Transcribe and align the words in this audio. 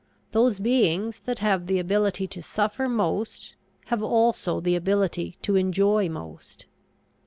Those 0.31 0.57
beings 0.59 1.19
that 1.25 1.37
have 1.45 1.67
the 1.67 1.77
ability 1.77 2.25
to 2.25 2.41
suffer 2.41 2.89
most 2.89 3.53
have 3.85 4.01
also 4.01 4.59
the 4.59 4.75
ability 4.75 5.37
to 5.43 5.55
enjoy 5.55 6.09
most. 6.09 6.65